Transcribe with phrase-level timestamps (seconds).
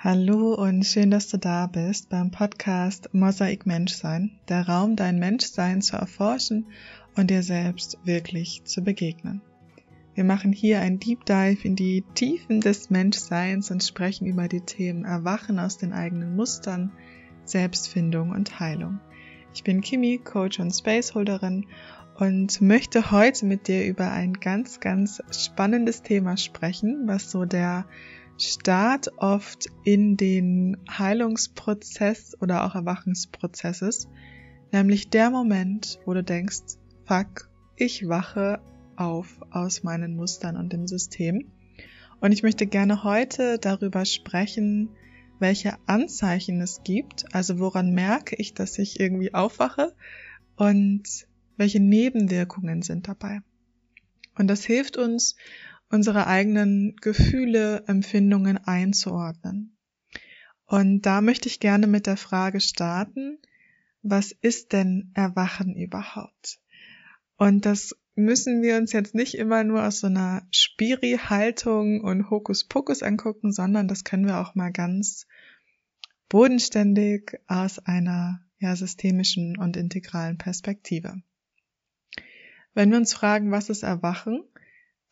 [0.00, 5.82] Hallo und schön, dass du da bist beim Podcast Mosaik Menschsein, der Raum, dein Menschsein
[5.82, 6.66] zu erforschen
[7.16, 9.40] und dir selbst wirklich zu begegnen.
[10.14, 14.60] Wir machen hier ein Deep Dive in die Tiefen des Menschseins und sprechen über die
[14.60, 16.92] Themen Erwachen aus den eigenen Mustern,
[17.44, 19.00] Selbstfindung und Heilung.
[19.52, 21.66] Ich bin Kimi, Coach und Spaceholderin
[22.14, 27.84] und möchte heute mit dir über ein ganz, ganz spannendes Thema sprechen, was so der
[28.38, 34.08] Start oft in den Heilungsprozess oder auch Erwachensprozesses,
[34.70, 38.60] nämlich der Moment, wo du denkst, fuck, ich wache
[38.96, 41.50] auf aus meinen Mustern und dem System.
[42.20, 44.90] Und ich möchte gerne heute darüber sprechen,
[45.38, 49.94] welche Anzeichen es gibt, also woran merke ich, dass ich irgendwie aufwache
[50.56, 51.26] und
[51.56, 53.40] welche Nebenwirkungen sind dabei.
[54.36, 55.36] Und das hilft uns,
[55.90, 59.76] unsere eigenen Gefühle, Empfindungen einzuordnen.
[60.66, 63.38] Und da möchte ich gerne mit der Frage starten,
[64.02, 66.60] was ist denn Erwachen überhaupt?
[67.36, 73.02] Und das müssen wir uns jetzt nicht immer nur aus so einer Spiri-Haltung und Hokuspokus
[73.02, 75.26] angucken, sondern das können wir auch mal ganz
[76.28, 81.22] bodenständig aus einer ja, systemischen und integralen Perspektive.
[82.74, 84.42] Wenn wir uns fragen, was ist Erwachen,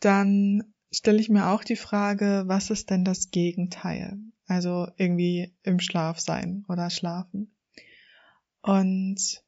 [0.00, 4.18] dann stelle ich mir auch die Frage, was ist denn das Gegenteil?
[4.46, 7.56] Also irgendwie im Schlaf sein oder schlafen.
[8.62, 9.42] Und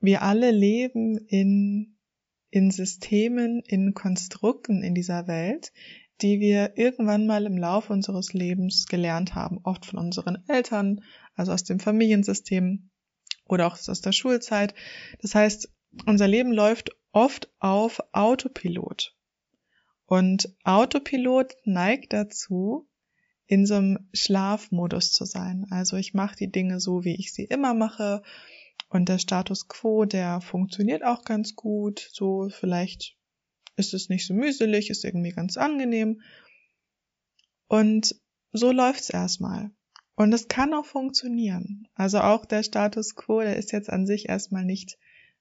[0.00, 1.96] wir alle leben in,
[2.50, 5.72] in Systemen, in Konstrukten in dieser Welt,
[6.20, 11.02] die wir irgendwann mal im Laufe unseres Lebens gelernt haben, oft von unseren Eltern,
[11.34, 12.90] also aus dem Familiensystem
[13.44, 14.74] oder auch aus der Schulzeit.
[15.20, 15.72] Das heißt,
[16.06, 19.16] unser Leben läuft oft auf Autopilot.
[20.08, 22.88] Und Autopilot neigt dazu,
[23.46, 25.66] in so einem Schlafmodus zu sein.
[25.68, 28.22] Also ich mache die Dinge so, wie ich sie immer mache.
[28.88, 32.08] Und der Status quo, der funktioniert auch ganz gut.
[32.10, 33.18] So vielleicht
[33.76, 36.22] ist es nicht so mühselig, ist irgendwie ganz angenehm.
[37.66, 38.16] Und
[38.52, 39.70] so läuft's erstmal.
[40.14, 41.86] Und es kann auch funktionieren.
[41.94, 44.96] Also auch der Status quo, der ist jetzt an sich erstmal nicht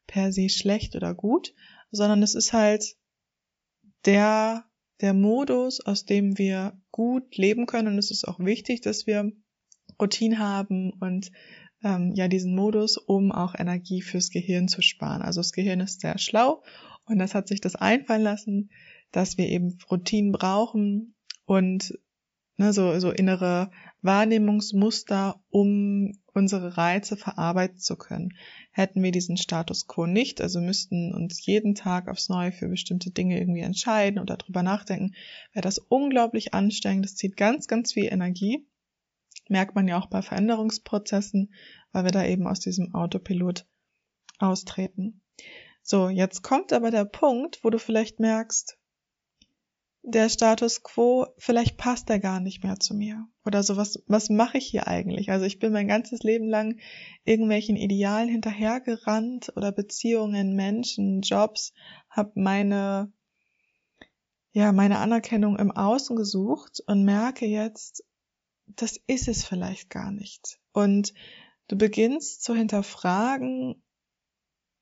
[0.07, 1.53] per se schlecht oder gut,
[1.91, 2.97] sondern es ist halt
[4.05, 4.65] der,
[5.01, 7.87] der Modus, aus dem wir gut leben können.
[7.87, 9.31] Und es ist auch wichtig, dass wir
[10.01, 11.31] Routine haben und
[11.83, 15.21] ähm, ja diesen Modus, um auch Energie fürs Gehirn zu sparen.
[15.21, 16.63] Also das Gehirn ist sehr schlau
[17.05, 18.69] und das hat sich das einfallen lassen,
[19.11, 21.15] dass wir eben Routinen brauchen
[21.45, 21.97] und
[22.57, 23.71] ne, so, so innere
[24.01, 28.37] Wahrnehmungsmuster, um unsere Reize verarbeiten zu können.
[28.71, 33.09] Hätten wir diesen Status quo nicht, also müssten uns jeden Tag aufs Neue für bestimmte
[33.09, 35.15] Dinge irgendwie entscheiden oder drüber nachdenken,
[35.53, 37.05] wäre das unglaublich anstrengend.
[37.05, 38.67] Das zieht ganz, ganz viel Energie.
[39.49, 41.53] Merkt man ja auch bei Veränderungsprozessen,
[41.91, 43.65] weil wir da eben aus diesem Autopilot
[44.37, 45.21] austreten.
[45.81, 48.76] So, jetzt kommt aber der Punkt, wo du vielleicht merkst,
[50.09, 53.27] der Status quo, vielleicht passt er gar nicht mehr zu mir.
[53.45, 55.31] Oder so, was, was mache ich hier eigentlich?
[55.31, 56.79] Also ich bin mein ganzes Leben lang
[57.25, 61.73] irgendwelchen Idealen hinterhergerannt oder Beziehungen, Menschen, Jobs,
[62.09, 63.11] habe meine,
[64.53, 68.05] ja, meine Anerkennung im Außen gesucht und merke jetzt,
[68.65, 70.57] das ist es vielleicht gar nicht.
[70.71, 71.13] Und
[71.67, 73.83] du beginnst zu hinterfragen,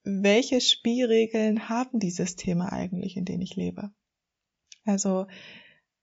[0.03, 3.91] welche Spielregeln haben die Systeme eigentlich, in denen ich lebe?
[4.85, 5.27] Also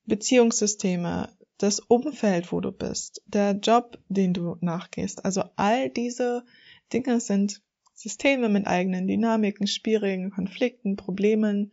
[0.04, 5.25] Beziehungssysteme, das Umfeld, wo du bist, der Job, den du nachgehst.
[5.25, 6.44] Also all diese
[6.92, 7.62] Dinge sind
[7.94, 11.72] Systeme mit eigenen Dynamiken, Spielregeln, Konflikten, Problemen.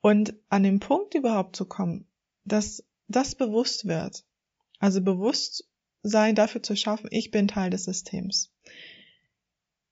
[0.00, 2.08] Und an den Punkt überhaupt zu kommen,
[2.44, 4.24] dass das bewusst wird.
[4.80, 8.52] Also Bewusstsein dafür zu schaffen, ich bin Teil des Systems.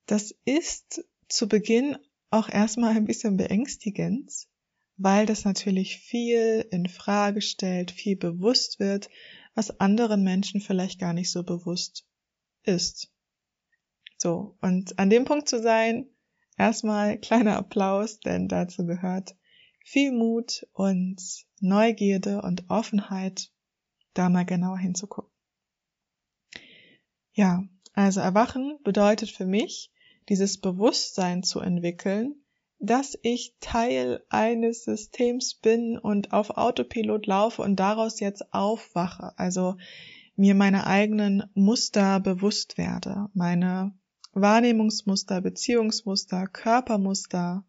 [0.07, 1.97] Das ist zu Beginn
[2.29, 4.49] auch erstmal ein bisschen beängstigend,
[5.03, 9.09] weil das natürlich viel in Frage stellt, viel bewusst wird,
[9.55, 12.05] was anderen Menschen vielleicht gar nicht so bewusst
[12.63, 13.11] ist.
[14.17, 16.07] So, und an dem Punkt zu sein,
[16.57, 19.35] erstmal kleiner Applaus, denn dazu gehört
[19.83, 21.19] viel Mut und
[21.59, 23.51] Neugierde und Offenheit,
[24.13, 25.31] da mal genauer hinzugucken.
[27.33, 27.63] Ja,
[27.93, 29.91] also erwachen bedeutet für mich,
[30.29, 32.40] dieses Bewusstsein zu entwickeln,
[32.81, 39.33] dass ich Teil eines Systems bin und auf Autopilot laufe und daraus jetzt aufwache.
[39.37, 39.77] Also
[40.35, 43.93] mir meine eigenen Muster bewusst werde, meine
[44.33, 47.63] Wahrnehmungsmuster, Beziehungsmuster, Körpermuster,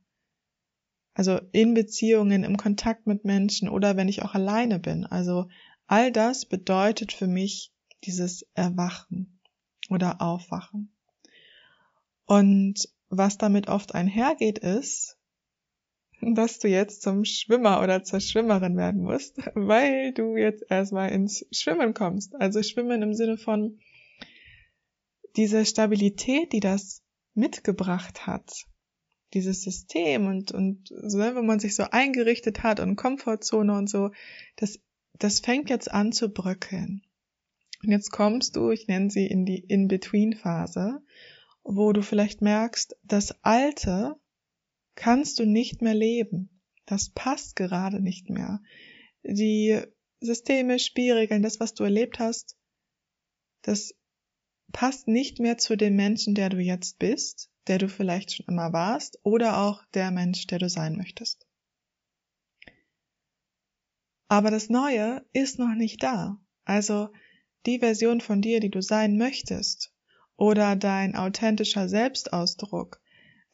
[1.14, 5.46] also in Beziehungen, im Kontakt mit Menschen oder wenn ich auch alleine bin, also
[5.92, 7.70] All das bedeutet für mich
[8.04, 9.40] dieses Erwachen
[9.90, 10.90] oder Aufwachen.
[12.24, 15.18] Und was damit oft einhergeht, ist,
[16.22, 21.46] dass du jetzt zum Schwimmer oder zur Schwimmerin werden musst, weil du jetzt erstmal ins
[21.52, 22.34] Schwimmen kommst.
[22.34, 23.78] Also Schwimmen im Sinne von
[25.36, 27.02] diese Stabilität, die das
[27.34, 28.66] mitgebracht hat,
[29.34, 33.90] dieses System und, und so, ne, wenn man sich so eingerichtet hat und Komfortzone und
[33.90, 34.10] so,
[34.56, 34.78] das,
[35.18, 37.02] das fängt jetzt an zu bröckeln.
[37.82, 41.02] Und jetzt kommst du, ich nenne sie in die In-Between-Phase,
[41.64, 44.16] wo du vielleicht merkst, das Alte
[44.94, 46.60] kannst du nicht mehr leben.
[46.86, 48.60] Das passt gerade nicht mehr.
[49.22, 49.80] Die
[50.20, 52.56] Systeme, Spielregeln, das, was du erlebt hast,
[53.62, 53.94] das
[54.72, 58.72] passt nicht mehr zu dem Menschen, der du jetzt bist, der du vielleicht schon immer
[58.72, 61.46] warst, oder auch der Mensch, der du sein möchtest.
[64.28, 66.40] Aber das Neue ist noch nicht da.
[66.64, 67.10] Also
[67.66, 69.91] die Version von dir, die du sein möchtest,
[70.42, 73.00] oder dein authentischer Selbstausdruck,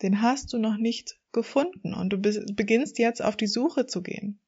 [0.00, 4.40] den hast du noch nicht gefunden und du beginnst jetzt auf die Suche zu gehen.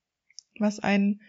[0.58, 1.20] Was ein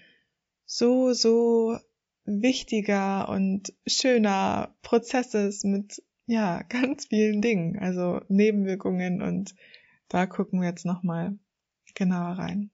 [0.65, 1.77] so, so
[2.23, 9.53] wichtiger und schöner Prozess ist mit, ja, ganz vielen Dingen, also Nebenwirkungen und
[10.07, 11.37] da gucken wir jetzt nochmal
[11.93, 12.71] genauer rein.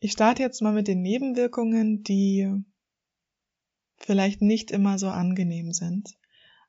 [0.00, 2.50] Ich starte jetzt mal mit den Nebenwirkungen, die
[3.98, 6.16] vielleicht nicht immer so angenehm sind,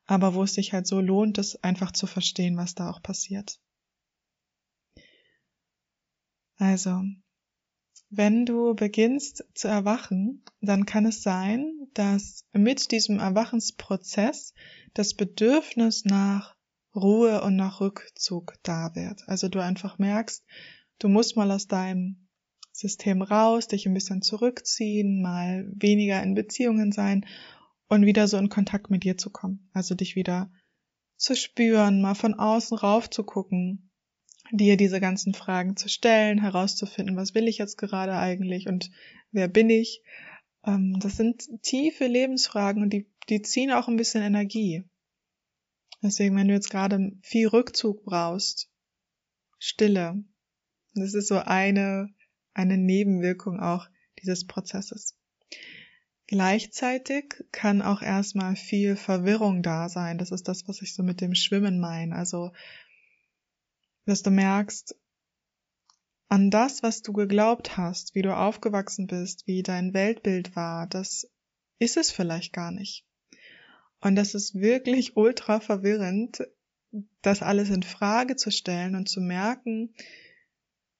[0.05, 3.59] aber wo es sich halt so lohnt, es einfach zu verstehen, was da auch passiert.
[6.57, 7.03] Also,
[8.09, 14.53] wenn du beginnst zu erwachen, dann kann es sein, dass mit diesem Erwachensprozess
[14.93, 16.55] das Bedürfnis nach
[16.95, 19.27] Ruhe und nach Rückzug da wird.
[19.27, 20.45] Also du einfach merkst,
[20.99, 22.27] du musst mal aus deinem
[22.71, 27.25] System raus, dich ein bisschen zurückziehen, mal weniger in Beziehungen sein
[27.87, 29.69] und wieder so in Kontakt mit dir zu kommen.
[29.73, 30.51] Also dich wieder
[31.17, 33.91] zu spüren, mal von außen rauf zu gucken,
[34.51, 38.91] dir diese ganzen Fragen zu stellen, herauszufinden, was will ich jetzt gerade eigentlich und
[39.31, 40.03] wer bin ich.
[40.65, 44.83] Ähm, das sind tiefe Lebensfragen und die, die ziehen auch ein bisschen Energie.
[46.01, 48.69] Deswegen, wenn du jetzt gerade viel Rückzug brauchst,
[49.57, 50.23] Stille,
[50.93, 52.09] das ist so eine,
[52.53, 53.87] eine Nebenwirkung auch
[54.21, 55.17] dieses Prozesses.
[56.33, 60.17] Gleichzeitig kann auch erstmal viel Verwirrung da sein.
[60.17, 62.15] Das ist das, was ich so mit dem Schwimmen meine.
[62.15, 62.53] Also
[64.07, 64.95] dass du merkst,
[66.29, 71.29] an das, was du geglaubt hast, wie du aufgewachsen bist, wie dein Weltbild war, das
[71.77, 73.05] ist es vielleicht gar nicht.
[74.01, 76.41] Und das ist wirklich ultra verwirrend,
[77.21, 79.93] das alles in Frage zu stellen und zu merken,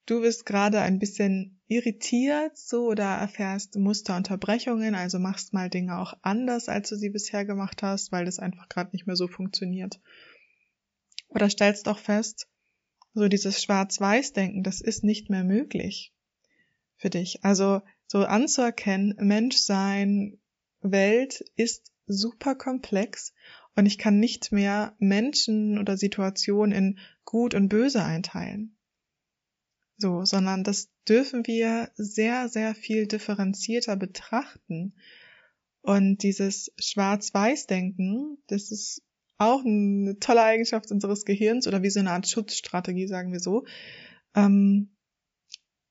[0.06, 6.14] du bist gerade ein bisschen irritiert, so oder erfährst Musterunterbrechungen, also machst mal Dinge auch
[6.22, 10.00] anders, als du sie bisher gemacht hast, weil das einfach gerade nicht mehr so funktioniert.
[11.28, 12.48] Oder stellst auch fest,
[13.14, 16.12] so dieses Schwarz-Weiß-Denken, das ist nicht mehr möglich
[16.96, 17.44] für dich.
[17.44, 20.38] Also so anzuerkennen, Menschsein,
[20.80, 23.32] Welt ist super komplex
[23.74, 28.76] und ich kann nicht mehr Menschen oder Situationen in gut und böse einteilen.
[29.96, 34.94] So, sondern das dürfen wir sehr, sehr viel differenzierter betrachten.
[35.82, 39.02] Und dieses Schwarz-Weiß-Denken, das ist
[39.36, 43.64] auch eine tolle Eigenschaft unseres Gehirns oder wie so eine Art Schutzstrategie, sagen wir so,
[44.34, 44.96] ähm,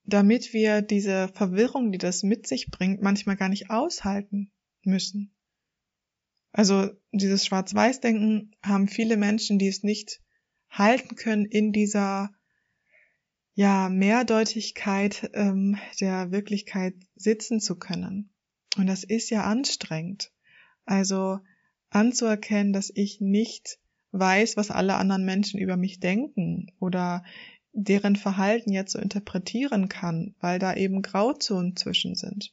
[0.04, 4.52] damit wir diese Verwirrung, die das mit sich bringt, manchmal gar nicht aushalten
[4.82, 5.34] müssen.
[6.52, 10.20] Also dieses Schwarz-Weiß-Denken haben viele Menschen, die es nicht
[10.68, 12.30] halten können, in dieser
[13.54, 18.30] ja Mehrdeutigkeit ähm, der Wirklichkeit sitzen zu können.
[18.76, 20.32] Und das ist ja anstrengend.
[20.84, 21.38] Also
[21.90, 23.78] anzuerkennen, dass ich nicht
[24.10, 27.24] weiß, was alle anderen Menschen über mich denken oder
[27.72, 32.52] deren Verhalten jetzt so interpretieren kann, weil da eben Grauzonen zwischen sind.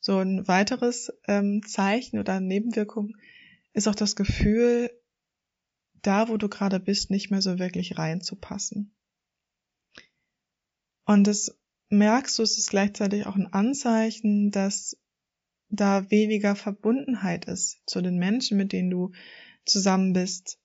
[0.00, 3.16] So ein weiteres ähm, Zeichen oder Nebenwirkung
[3.72, 4.90] ist auch das Gefühl,
[6.02, 8.95] da wo du gerade bist, nicht mehr so wirklich reinzupassen.
[11.06, 11.56] Und das
[11.88, 14.98] merkst du, es ist gleichzeitig auch ein Anzeichen, dass
[15.68, 19.12] da weniger Verbundenheit ist zu den Menschen, mit denen du
[19.64, 20.58] zusammen bist.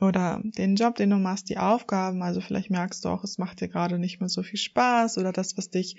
[0.00, 3.60] Oder den Job, den du machst, die Aufgaben, also vielleicht merkst du auch, es macht
[3.60, 5.96] dir gerade nicht mehr so viel Spaß oder das, was dich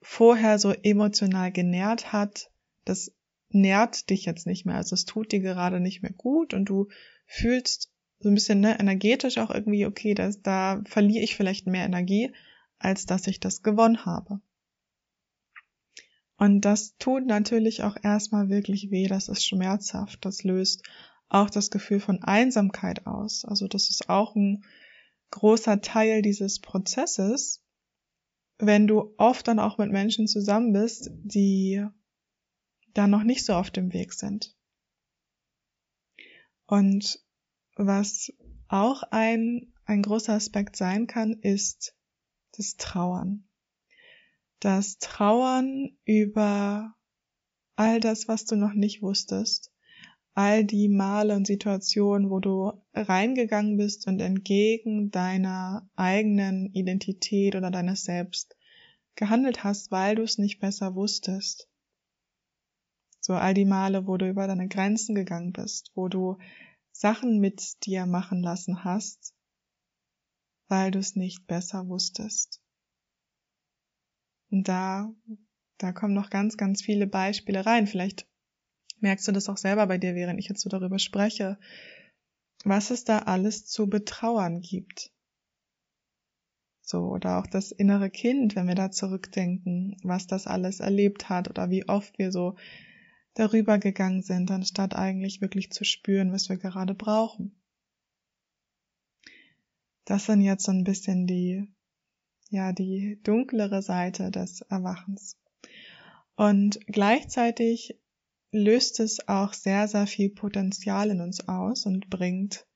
[0.00, 2.50] vorher so emotional genährt hat,
[2.84, 3.12] das
[3.50, 4.76] nährt dich jetzt nicht mehr.
[4.76, 6.88] Also es tut dir gerade nicht mehr gut und du
[7.26, 7.90] fühlst
[8.20, 12.32] so ein bisschen ne, energetisch auch irgendwie, okay, das, da verliere ich vielleicht mehr Energie,
[12.78, 14.40] als dass ich das gewonnen habe.
[16.36, 20.82] Und das tut natürlich auch erstmal wirklich weh, das ist schmerzhaft, das löst
[21.28, 23.44] auch das Gefühl von Einsamkeit aus.
[23.44, 24.64] Also das ist auch ein
[25.30, 27.62] großer Teil dieses Prozesses,
[28.58, 31.84] wenn du oft dann auch mit Menschen zusammen bist, die
[32.94, 34.56] da noch nicht so auf dem Weg sind.
[36.66, 37.20] Und
[37.78, 38.32] was
[38.68, 41.94] auch ein, ein großer Aspekt sein kann, ist
[42.56, 43.48] das Trauern.
[44.60, 46.94] Das Trauern über
[47.76, 49.72] all das, was du noch nicht wusstest,
[50.34, 57.70] all die Male und Situationen, wo du reingegangen bist und entgegen deiner eigenen Identität oder
[57.70, 58.56] deines Selbst
[59.14, 61.68] gehandelt hast, weil du es nicht besser wusstest.
[63.20, 66.38] So all die Male, wo du über deine Grenzen gegangen bist, wo du
[66.98, 69.32] Sachen mit dir machen lassen hast,
[70.66, 72.60] weil du es nicht besser wusstest.
[74.50, 75.14] Und da,
[75.76, 77.86] da kommen noch ganz, ganz viele Beispiele rein.
[77.86, 78.26] Vielleicht
[78.98, 81.56] merkst du das auch selber bei dir, während ich jetzt so darüber spreche,
[82.64, 85.12] was es da alles zu betrauern gibt.
[86.80, 91.48] So, oder auch das innere Kind, wenn wir da zurückdenken, was das alles erlebt hat
[91.48, 92.56] oder wie oft wir so
[93.38, 97.54] darüber gegangen sind, anstatt eigentlich wirklich zu spüren, was wir gerade brauchen.
[100.04, 101.68] Das sind jetzt so ein bisschen die,
[102.50, 105.36] ja, die dunklere Seite des Erwachens.
[106.34, 107.98] Und gleichzeitig
[108.50, 112.66] löst es auch sehr, sehr viel Potenzial in uns aus und bringt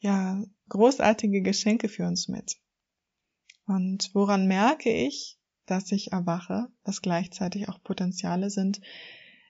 [0.00, 2.58] ja großartige Geschenke für uns mit.
[3.66, 8.80] Und woran merke ich, dass ich erwache, was gleichzeitig auch Potenziale sind,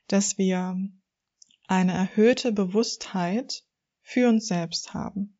[0.09, 0.76] dass wir
[1.68, 3.64] eine erhöhte Bewusstheit
[4.00, 5.38] für uns selbst haben.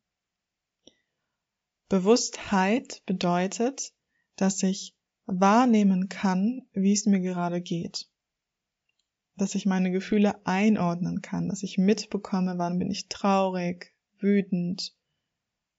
[1.89, 3.93] Bewusstheit bedeutet,
[4.35, 8.09] dass ich wahrnehmen kann, wie es mir gerade geht
[9.35, 14.95] dass ich meine Gefühle einordnen kann, dass ich mitbekomme, wann bin ich traurig, wütend,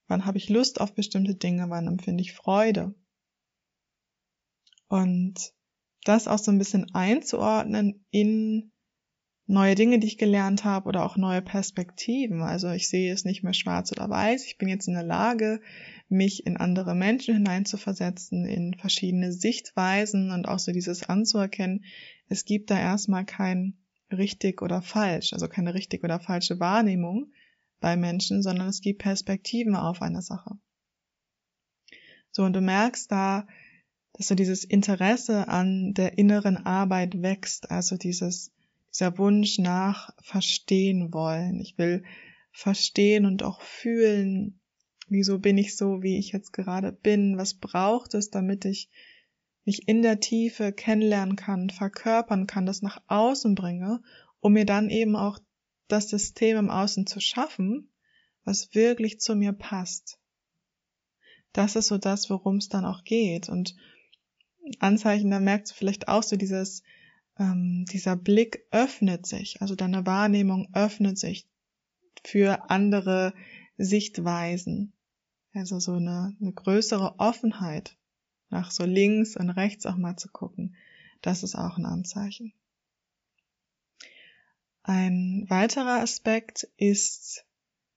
[0.09, 2.95] wann habe ich Lust auf bestimmte Dinge, wann empfinde ich Freude.
[4.89, 5.55] Und
[6.05, 8.73] das auch so ein bisschen einzuordnen in
[9.47, 12.43] neue Dinge, die ich gelernt habe oder auch neue Perspektiven.
[12.43, 14.47] Also ich sehe es nicht mehr schwarz oder weiß.
[14.47, 15.61] Ich bin jetzt in der Lage,
[16.09, 21.85] mich in andere Menschen hineinzuversetzen, in verschiedene Sichtweisen und auch so dieses anzuerkennen.
[22.29, 23.77] Es gibt da erstmal kein
[24.11, 27.33] richtig oder falsch, also keine richtig oder falsche Wahrnehmung
[27.81, 30.59] bei Menschen, sondern es gibt Perspektiven auf eine Sache.
[32.31, 33.47] So, und du merkst da,
[34.15, 38.54] dass so dieses Interesse an der inneren Arbeit wächst, also dieses
[38.95, 41.61] dieser Wunsch nach verstehen wollen.
[41.61, 42.05] Ich will
[42.53, 44.61] verstehen und auch fühlen,
[45.09, 48.89] wieso bin ich so, wie ich jetzt gerade bin, was braucht es, damit ich
[49.65, 54.03] mich in der Tiefe kennenlernen kann, verkörpern kann, das nach außen bringe,
[54.41, 55.39] um mir dann eben auch
[55.89, 57.91] das System im Außen zu schaffen,
[58.45, 60.19] was wirklich zu mir passt.
[61.53, 63.49] Das ist so das, worum es dann auch geht.
[63.49, 63.75] Und
[64.79, 66.83] Anzeichen, da merkst du vielleicht auch so dieses,
[67.39, 71.47] ähm, dieser Blick öffnet sich, also deine Wahrnehmung öffnet sich
[72.25, 73.35] für andere
[73.77, 74.93] Sichtweisen.
[75.53, 77.97] Also so eine, eine größere Offenheit,
[78.51, 80.77] nach so links und rechts auch mal zu gucken.
[81.23, 82.53] Das ist auch ein Anzeichen.
[84.83, 87.47] Ein weiterer Aspekt ist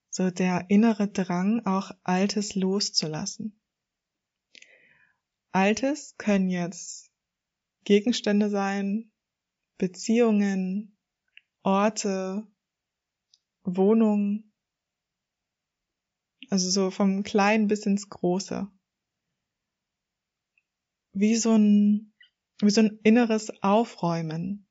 [0.09, 3.59] so der innere Drang, auch Altes loszulassen.
[5.51, 7.11] Altes können jetzt
[7.83, 9.11] Gegenstände sein,
[9.77, 10.97] Beziehungen,
[11.63, 12.47] Orte,
[13.63, 14.53] Wohnungen,
[16.49, 18.67] also so vom Kleinen bis ins Große.
[21.13, 22.13] Wie so ein,
[22.61, 24.67] wie so ein inneres Aufräumen.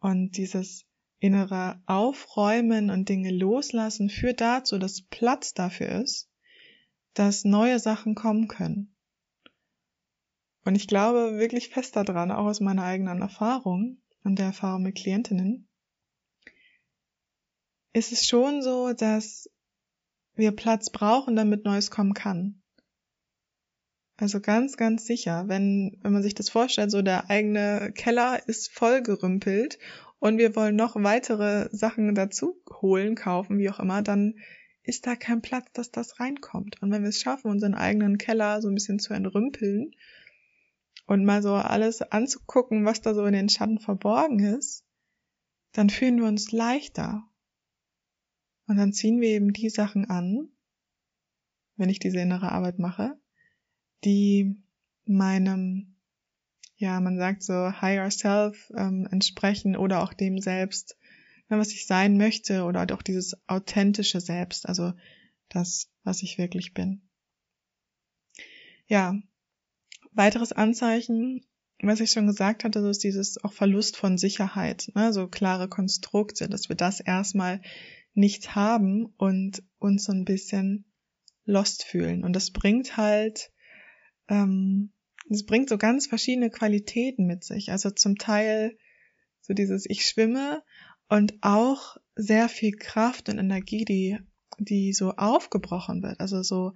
[0.00, 0.86] Und dieses
[1.18, 6.30] innere Aufräumen und Dinge loslassen führt dazu, dass Platz dafür ist,
[7.14, 8.89] dass neue Sachen kommen können.
[10.64, 14.96] Und ich glaube wirklich fest daran, auch aus meiner eigenen Erfahrung und der Erfahrung mit
[14.96, 15.68] Klientinnen,
[17.92, 19.50] ist es schon so, dass
[20.34, 22.62] wir Platz brauchen, damit Neues kommen kann.
[24.16, 28.70] Also ganz, ganz sicher, wenn, wenn man sich das vorstellt, so der eigene Keller ist
[28.70, 29.78] vollgerümpelt
[30.18, 34.34] und wir wollen noch weitere Sachen dazu holen, kaufen, wie auch immer, dann
[34.82, 36.82] ist da kein Platz, dass das reinkommt.
[36.82, 39.92] Und wenn wir es schaffen, unseren eigenen Keller so ein bisschen zu entrümpeln
[41.10, 44.84] und mal so alles anzugucken, was da so in den Schatten verborgen ist,
[45.72, 47.28] dann fühlen wir uns leichter.
[48.68, 50.50] Und dann ziehen wir eben die Sachen an,
[51.74, 53.18] wenn ich diese innere Arbeit mache,
[54.04, 54.62] die
[55.04, 55.96] meinem,
[56.76, 60.96] ja, man sagt so higher self ähm, entsprechen oder auch dem selbst,
[61.48, 64.92] ne, was ich sein möchte oder auch dieses authentische Selbst, also
[65.48, 67.02] das, was ich wirklich bin.
[68.86, 69.20] Ja,
[70.12, 71.44] weiteres Anzeichen,
[71.82, 76.48] was ich schon gesagt hatte, ist dieses auch Verlust von Sicherheit, ne, so klare Konstrukte,
[76.48, 77.60] dass wir das erstmal
[78.12, 80.84] nicht haben und uns so ein bisschen
[81.44, 82.24] lost fühlen.
[82.24, 83.50] Und das bringt halt,
[84.28, 84.92] ähm,
[85.28, 87.70] das bringt so ganz verschiedene Qualitäten mit sich.
[87.70, 88.76] Also zum Teil
[89.40, 90.62] so dieses Ich schwimme
[91.08, 94.18] und auch sehr viel Kraft und Energie, die,
[94.58, 96.20] die so aufgebrochen wird.
[96.20, 96.72] Also so,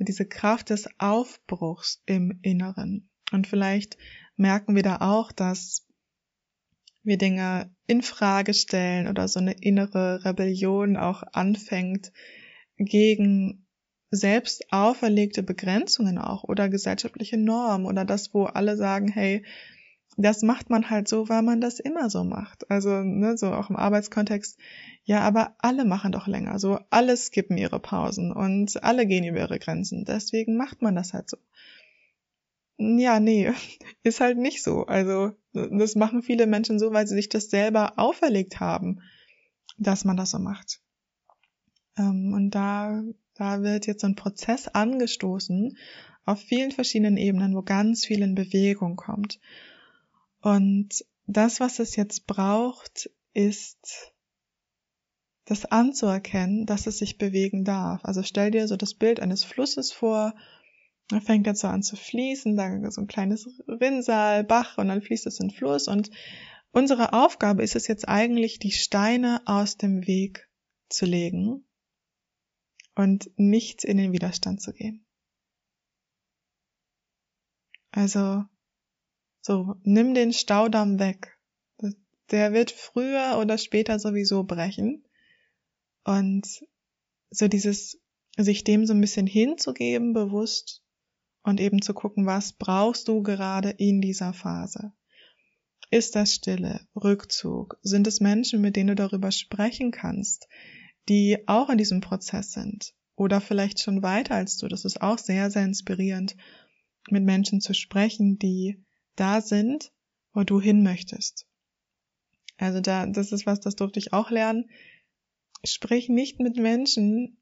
[0.00, 3.10] so diese Kraft des Aufbruchs im Inneren.
[3.32, 3.98] Und vielleicht
[4.36, 5.86] merken wir da auch, dass
[7.02, 12.12] wir Dinge in Frage stellen oder so eine innere Rebellion auch anfängt
[12.78, 13.66] gegen
[14.10, 19.44] selbst auferlegte Begrenzungen auch oder gesellschaftliche Normen oder das, wo alle sagen, hey,
[20.22, 22.70] das macht man halt so, weil man das immer so macht.
[22.70, 24.58] Also, ne, so auch im Arbeitskontext.
[25.04, 26.58] Ja, aber alle machen doch länger.
[26.58, 30.04] So, alle skippen ihre Pausen und alle gehen über ihre Grenzen.
[30.04, 31.36] Deswegen macht man das halt so.
[32.78, 33.52] Ja, nee,
[34.02, 34.86] ist halt nicht so.
[34.86, 39.00] Also, das machen viele Menschen so, weil sie sich das selber auferlegt haben,
[39.78, 40.80] dass man das so macht.
[41.96, 43.02] Ähm, und da
[43.40, 45.78] da wird jetzt so ein Prozess angestoßen
[46.26, 49.40] auf vielen verschiedenen Ebenen, wo ganz viel in Bewegung kommt.
[50.40, 54.12] Und das, was es jetzt braucht, ist
[55.44, 58.04] das anzuerkennen, dass es sich bewegen darf.
[58.04, 60.34] Also stell dir so das Bild eines Flusses vor,
[61.10, 65.02] er fängt jetzt so an zu fließen, da so ein kleines Rinnsal, Bach und dann
[65.02, 66.10] fließt es in den Fluss und
[66.70, 70.48] unsere Aufgabe ist es jetzt eigentlich, die Steine aus dem Weg
[70.88, 71.64] zu legen
[72.94, 75.04] und nicht in den Widerstand zu gehen.
[77.90, 78.44] Also,
[79.50, 81.36] so, nimm den Staudamm weg.
[82.30, 85.04] Der wird früher oder später sowieso brechen.
[86.04, 86.46] Und
[87.30, 87.98] so dieses,
[88.36, 90.84] sich dem so ein bisschen hinzugeben, bewusst,
[91.42, 94.92] und eben zu gucken, was brauchst du gerade in dieser Phase?
[95.90, 97.78] Ist das Stille, Rückzug?
[97.82, 100.46] Sind es Menschen, mit denen du darüber sprechen kannst?
[101.08, 104.68] die auch in diesem Prozess sind oder vielleicht schon weiter als du.
[104.68, 106.36] Das ist auch sehr, sehr inspirierend,
[107.10, 108.84] mit Menschen zu sprechen, die
[109.20, 109.92] da sind,
[110.32, 111.46] wo du hin möchtest.
[112.56, 114.70] Also da, das ist was, das durfte ich auch lernen.
[115.64, 117.38] Sprich nicht mit Menschen,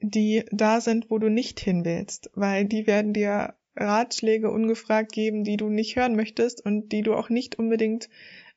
[0.00, 5.44] die da sind, wo du nicht hin willst, weil die werden dir Ratschläge ungefragt geben,
[5.44, 8.08] die du nicht hören möchtest und die du auch nicht unbedingt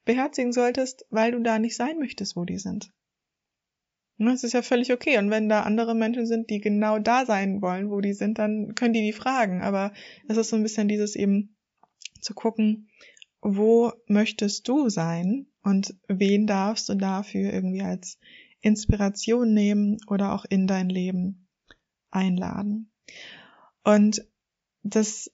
[0.06, 2.92] beherzigen solltest, weil du da nicht sein möchtest, wo die sind.
[4.18, 5.18] Das ist ja völlig okay.
[5.18, 8.76] Und wenn da andere Menschen sind, die genau da sein wollen, wo die sind, dann
[8.76, 9.62] können die die fragen.
[9.62, 9.94] Aber
[10.28, 11.56] es ist so ein bisschen dieses eben
[12.22, 12.90] zu gucken,
[13.42, 18.20] wo möchtest du sein und wen darfst du dafür irgendwie als
[18.62, 21.48] Inspiration nehmen oder auch in dein Leben
[22.12, 22.92] einladen.
[23.84, 24.26] Und
[24.84, 25.32] das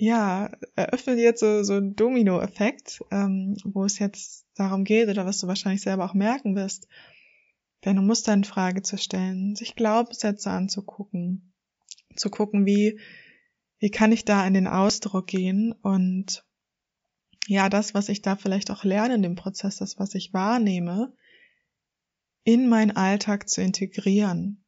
[0.00, 5.38] ja, eröffnet jetzt so, so ein Domino-Effekt, ähm, wo es jetzt darum geht, oder was
[5.38, 6.88] du wahrscheinlich selber auch merken wirst,
[7.82, 11.52] deine Muster in Frage zu stellen, sich Glaubenssätze anzugucken,
[12.16, 12.98] zu gucken, wie,
[13.80, 16.44] wie kann ich da in den Ausdruck gehen und
[17.46, 21.12] ja, das, was ich da vielleicht auch lerne in dem Prozess, das, was ich wahrnehme,
[22.44, 24.64] in meinen Alltag zu integrieren.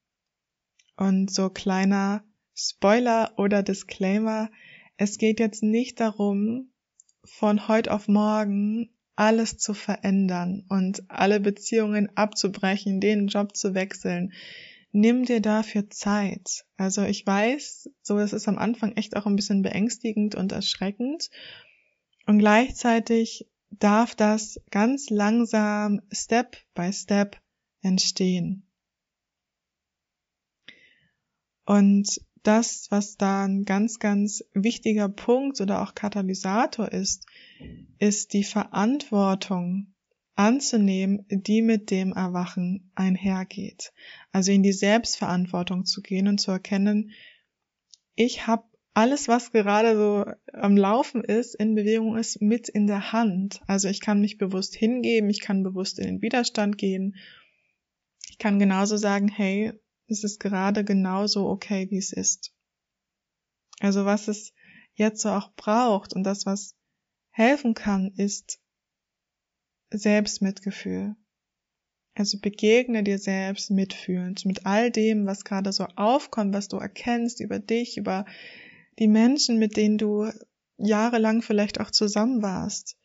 [0.96, 4.50] Und so kleiner Spoiler oder Disclaimer,
[4.96, 6.72] es geht jetzt nicht darum,
[7.24, 14.32] von heute auf morgen alles zu verändern und alle Beziehungen abzubrechen, den Job zu wechseln.
[14.92, 16.66] Nimm dir dafür Zeit.
[16.76, 21.30] Also ich weiß, so es ist am Anfang echt auch ein bisschen beängstigend und erschreckend.
[22.26, 27.40] Und gleichzeitig darf das ganz langsam Step by Step
[27.80, 28.66] entstehen.
[31.64, 37.26] Und das, was da ein ganz, ganz wichtiger Punkt oder auch Katalysator ist,
[37.98, 39.91] ist die Verantwortung
[40.34, 43.92] anzunehmen, die mit dem Erwachen einhergeht.
[44.32, 47.12] Also in die Selbstverantwortung zu gehen und zu erkennen,
[48.14, 48.64] ich habe
[48.94, 53.62] alles, was gerade so am Laufen ist, in Bewegung ist, mit in der Hand.
[53.66, 57.16] Also ich kann mich bewusst hingeben, ich kann bewusst in den Widerstand gehen.
[58.28, 59.72] Ich kann genauso sagen, hey,
[60.08, 62.52] es ist gerade genauso okay, wie es ist.
[63.80, 64.52] Also was es
[64.94, 66.76] jetzt so auch braucht und das, was
[67.30, 68.61] helfen kann, ist
[69.98, 71.14] Selbstmitgefühl.
[72.14, 77.40] Also begegne dir selbst mitfühlend mit all dem, was gerade so aufkommt, was du erkennst
[77.40, 78.26] über dich, über
[78.98, 80.30] die Menschen, mit denen du
[80.76, 82.98] jahrelang vielleicht auch zusammen warst.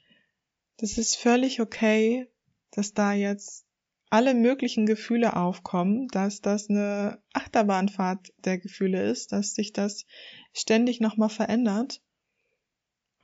[0.77, 2.27] Das ist völlig okay,
[2.71, 3.65] dass da jetzt
[4.09, 10.05] alle möglichen Gefühle aufkommen, dass das eine Achterbahnfahrt der Gefühle ist, dass sich das
[10.53, 12.01] ständig nochmal verändert.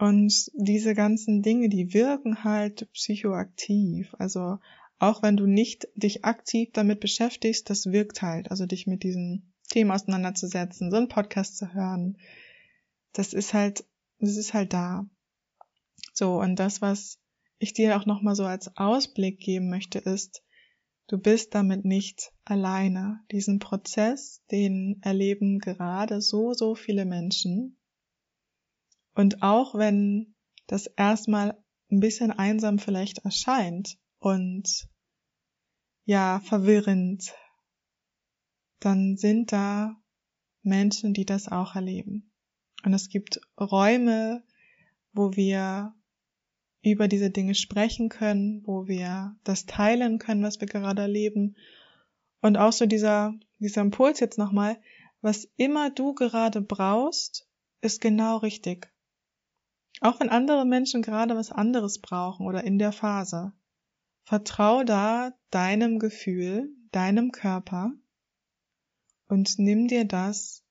[0.03, 4.13] Und diese ganzen Dinge, die wirken halt psychoaktiv.
[4.19, 4.57] Also
[4.99, 8.51] auch wenn du nicht dich aktiv damit beschäftigst, das wirkt halt.
[8.51, 12.17] Also dich mit diesen Themen auseinanderzusetzen, so einen Podcast zu hören.
[13.13, 13.85] Das ist halt,
[14.19, 15.09] das ist halt da.
[16.11, 17.21] So, und das, was
[17.57, 20.43] ich dir auch nochmal so als Ausblick geben möchte, ist,
[21.07, 23.21] du bist damit nicht alleine.
[23.31, 27.77] Diesen Prozess, den erleben gerade so, so viele Menschen.
[29.15, 30.36] Und auch wenn
[30.67, 31.58] das erstmal
[31.91, 34.88] ein bisschen einsam vielleicht erscheint und
[36.06, 37.34] ja, verwirrend,
[38.80, 39.95] dann sind da
[40.62, 42.32] Menschen, die das auch erleben.
[42.84, 44.43] Und es gibt Räume,
[45.13, 45.93] wo wir
[46.82, 51.56] über diese Dinge sprechen können, wo wir das teilen können, was wir gerade erleben.
[52.41, 54.82] Und auch so dieser, dieser Impuls jetzt nochmal,
[55.21, 57.47] was immer du gerade brauchst,
[57.80, 58.92] ist genau richtig.
[60.01, 63.53] Auch wenn andere Menschen gerade was anderes brauchen oder in der Phase.
[64.25, 67.91] Vertrau da deinem Gefühl, deinem Körper
[69.27, 70.63] und nimm dir das,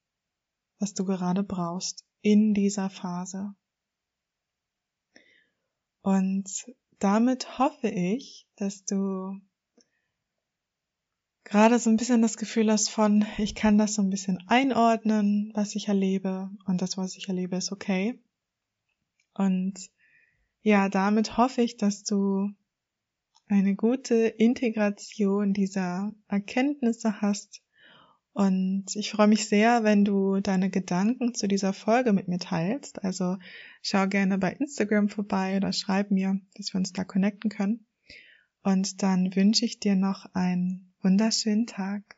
[0.79, 3.55] was du gerade brauchst in dieser Phase.
[6.03, 6.49] Und
[6.99, 9.41] damit hoffe ich, dass du
[11.45, 15.51] gerade so ein bisschen das Gefühl hast von, ich kann das so ein bisschen einordnen,
[15.55, 18.21] was ich erlebe und das, was ich erlebe, ist okay.
[19.35, 19.91] Und
[20.63, 22.51] ja, damit hoffe ich, dass du
[23.49, 27.63] eine gute Integration dieser Erkenntnisse hast
[28.35, 33.05] und ich freue mich sehr, wenn du deine Gedanken zu dieser Folge mit mir teilst.
[33.05, 33.37] Also
[33.83, 37.87] schau gerne bei Instagram vorbei oder schreib mir, dass wir uns da connecten können.
[38.63, 42.17] Und dann wünsche ich dir noch einen wunderschönen Tag.